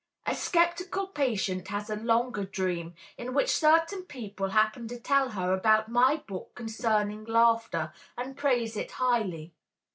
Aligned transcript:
A 0.25 0.33
sceptical 0.33 1.05
patient 1.05 1.67
has 1.67 1.87
a 1.87 1.95
longer 1.95 2.43
dream, 2.43 2.95
in 3.19 3.35
which 3.35 3.51
certain 3.51 4.01
people 4.01 4.47
happen 4.47 4.87
to 4.87 4.99
tell 4.99 5.29
her 5.29 5.53
about 5.53 5.89
my 5.89 6.15
book 6.25 6.55
concerning 6.55 7.23
laughter 7.25 7.93
and 8.17 8.35
praise 8.35 8.75
it 8.75 8.89
highly. 8.93 9.53